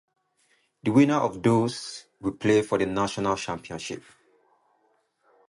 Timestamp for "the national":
2.79-3.35